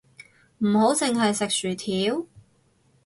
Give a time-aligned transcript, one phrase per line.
[0.57, 2.25] 唔好淨係食薯條